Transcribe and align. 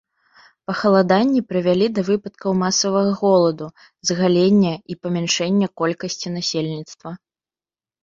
Пахаладанні 0.69 1.41
прывялі 1.49 1.87
да 1.97 2.01
выпадкаў 2.07 2.57
масавага 2.63 3.11
голаду, 3.21 3.67
згалення 4.13 4.73
і 4.75 4.93
памяншэння 5.07 5.67
колькасці 5.83 6.27
насельніцтва. 6.39 7.09